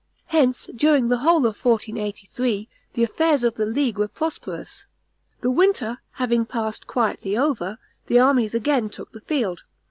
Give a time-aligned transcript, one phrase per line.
[0.29, 4.87] Hence, during the whole of 1483, the affairs of the League were prosperous.
[5.41, 7.77] The winter having passed quietly over,
[8.07, 9.61] the armies again took the field.